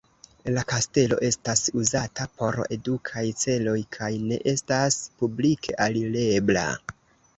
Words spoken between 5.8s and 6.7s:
alirebla.